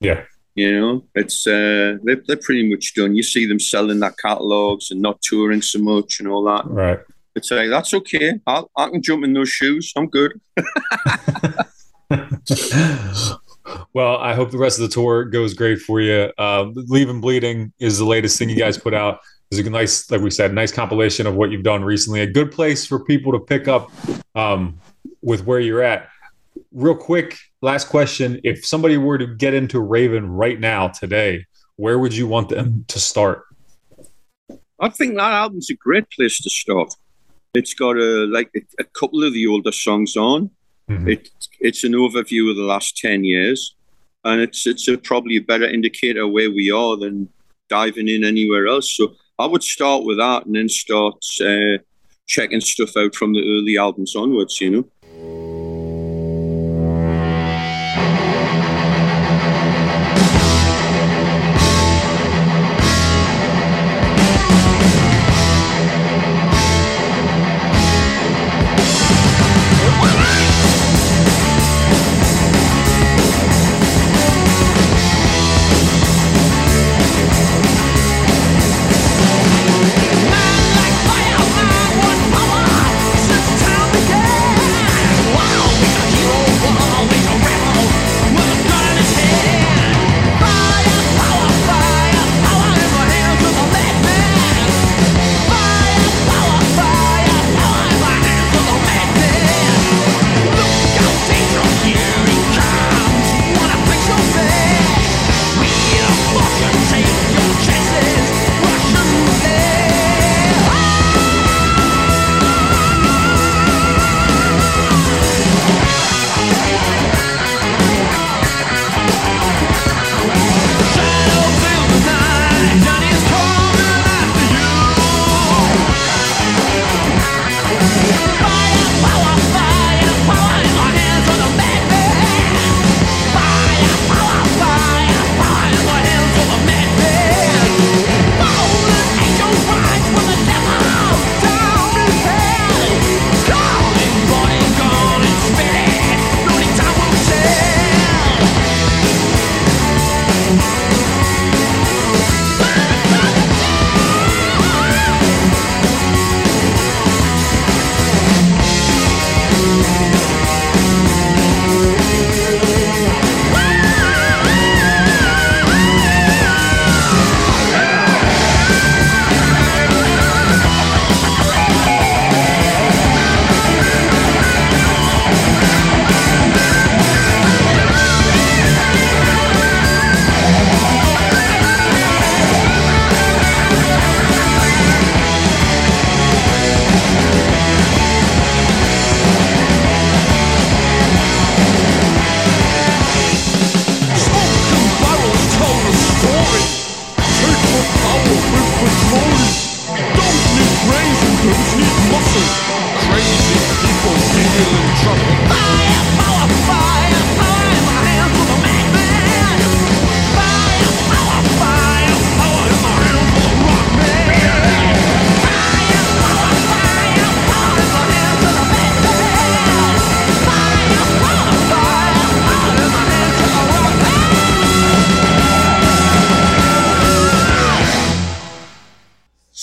[0.00, 0.24] Yeah.
[0.54, 3.14] You know, it's uh, they're, they're pretty much done.
[3.14, 6.64] You see them selling their catalogs and not touring so much and all that.
[6.66, 7.00] Right.
[7.34, 8.38] It's like that's okay.
[8.46, 9.92] I'll, I can jump in those shoes.
[9.96, 10.38] I'm good.
[13.94, 16.30] well, I hope the rest of the tour goes great for you.
[16.36, 19.20] Uh, Leave 'Em Bleeding is the latest thing you guys put out.
[19.50, 22.20] It's a nice, like we said, nice compilation of what you've done recently.
[22.20, 23.90] A good place for people to pick up
[24.34, 24.78] um,
[25.22, 26.08] with where you're at
[26.72, 28.40] real quick, last question.
[28.44, 31.46] If somebody were to get into Raven right now, today,
[31.76, 33.44] where would you want them to start?
[34.80, 36.94] I think that album's a great place to start.
[37.54, 40.50] It's got a like a, a couple of the older songs on.
[40.90, 41.08] Mm-hmm.
[41.08, 43.74] It, it's an overview of the last ten years,
[44.24, 47.28] and it's it's a, probably a better indicator where we are than
[47.68, 48.96] diving in anywhere else.
[48.96, 51.78] So I would start with that, and then start uh,
[52.26, 54.60] checking stuff out from the early albums onwards.
[54.60, 54.84] You know.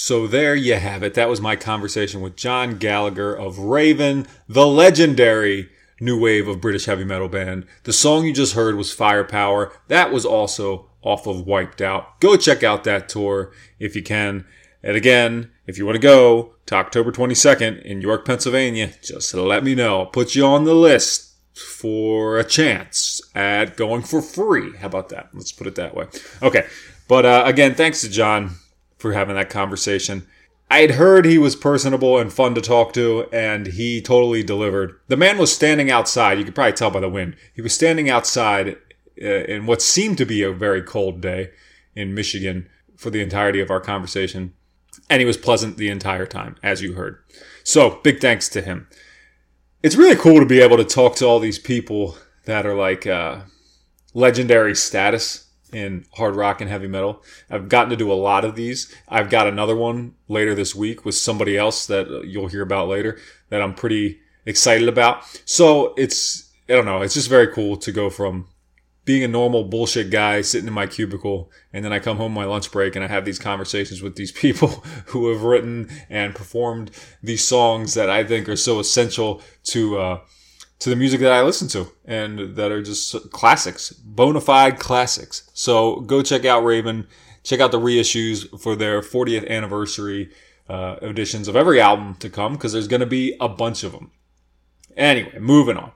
[0.09, 1.13] So there you have it.
[1.13, 6.85] That was my conversation with John Gallagher of Raven, the legendary new wave of British
[6.85, 7.67] heavy metal band.
[7.83, 9.71] The song you just heard was Firepower.
[9.87, 12.19] That was also off of Wiped Out.
[12.21, 14.45] Go check out that tour if you can.
[14.81, 19.63] And again, if you want to go to October 22nd in York, Pennsylvania, just let
[19.63, 19.99] me know.
[19.99, 24.75] I'll put you on the list for a chance at going for free.
[24.77, 25.29] How about that?
[25.35, 26.07] Let's put it that way.
[26.41, 26.65] Okay.
[27.07, 28.55] But uh, again, thanks to John
[28.99, 30.27] for having that conversation.
[30.69, 34.99] I had heard he was personable and fun to talk to, and he totally delivered.
[35.07, 36.37] The man was standing outside.
[36.37, 37.35] You could probably tell by the wind.
[37.55, 38.77] He was standing outside
[39.19, 41.49] uh, in what seemed to be a very cold day
[41.95, 44.53] in Michigan for the entirety of our conversation,
[45.09, 47.17] and he was pleasant the entire time, as you heard.
[47.63, 48.87] So, big thanks to him.
[49.81, 53.07] It's really cool to be able to talk to all these people that are like
[53.07, 53.41] uh,
[54.13, 57.23] legendary status in hard rock and heavy metal.
[57.49, 58.93] I've gotten to do a lot of these.
[59.07, 63.17] I've got another one later this week with somebody else that you'll hear about later
[63.49, 65.23] that I'm pretty excited about.
[65.45, 68.47] So it's, I don't know, it's just very cool to go from
[69.05, 72.45] being a normal bullshit guy sitting in my cubicle and then I come home my
[72.45, 76.91] lunch break and I have these conversations with these people who have written and performed
[77.23, 80.19] these songs that I think are so essential to, uh,
[80.79, 85.49] to the music that I listen to and that are just classics, bona fide classics.
[85.53, 87.07] So go check out Raven,
[87.43, 90.31] check out the reissues for their 40th anniversary
[90.69, 93.91] uh, editions of every album to come because there's going to be a bunch of
[93.91, 94.11] them.
[94.95, 95.91] Anyway, moving on.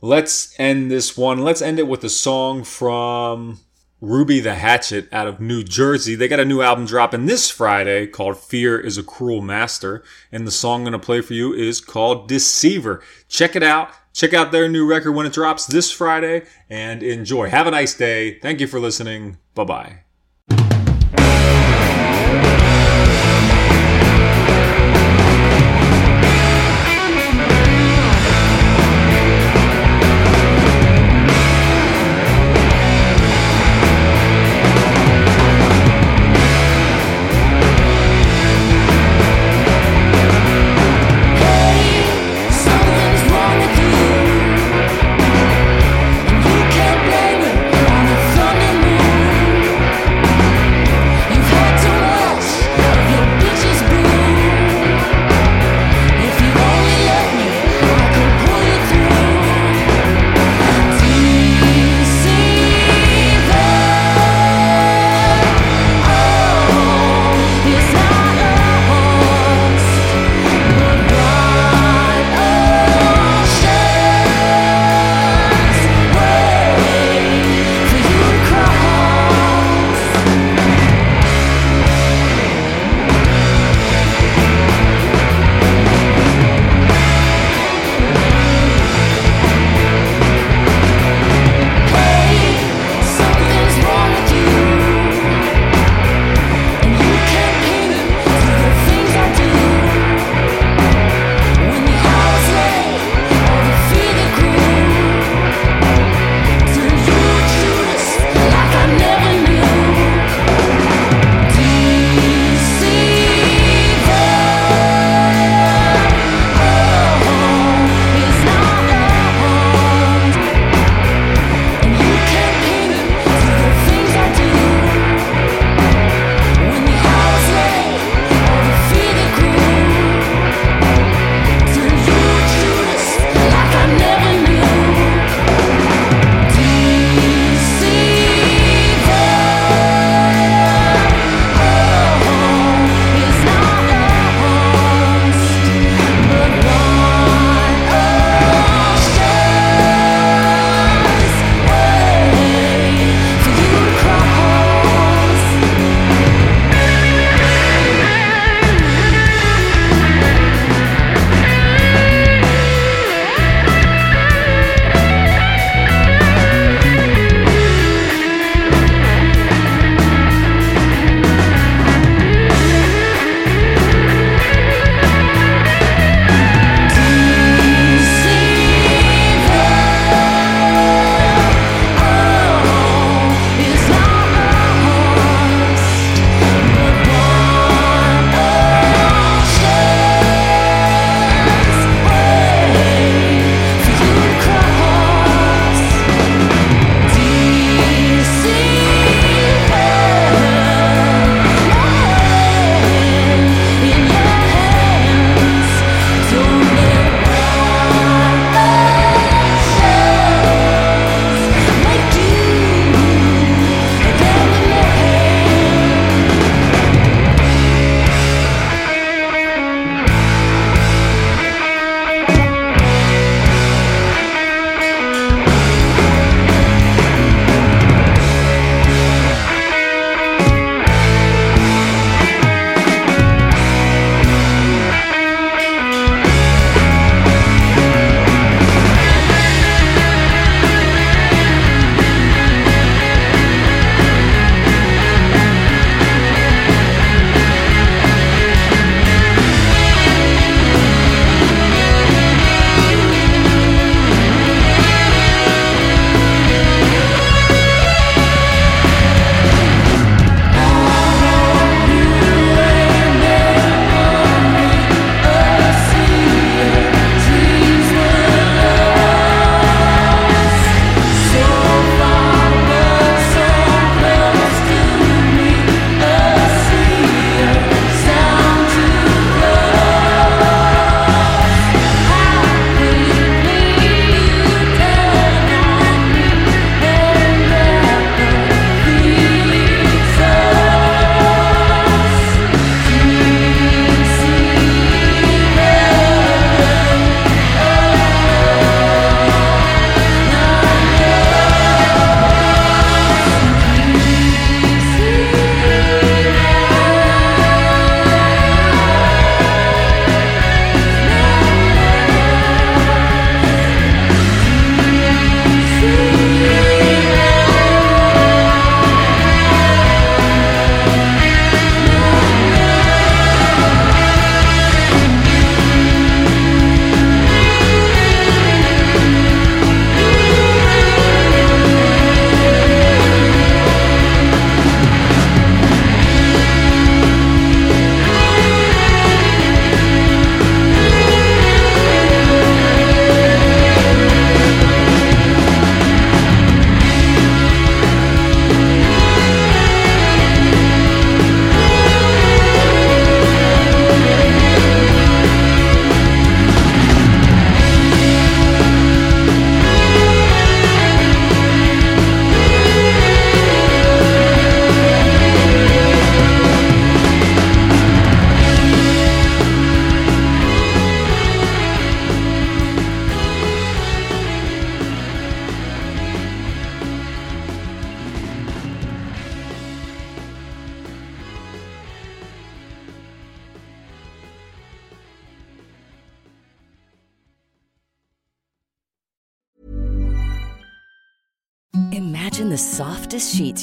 [0.00, 1.42] Let's end this one.
[1.42, 3.60] Let's end it with a song from
[4.04, 6.14] Ruby the Hatchet out of New Jersey.
[6.14, 10.04] They got a new album dropping this Friday called Fear is a Cruel Master.
[10.30, 13.02] And the song I'm going to play for you is called Deceiver.
[13.28, 13.90] Check it out.
[14.12, 17.48] Check out their new record when it drops this Friday and enjoy.
[17.48, 18.38] Have a nice day.
[18.38, 19.38] Thank you for listening.
[19.54, 20.03] Bye bye.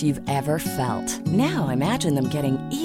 [0.02, 1.26] You've ever felt.
[1.28, 2.58] Now imagine them getting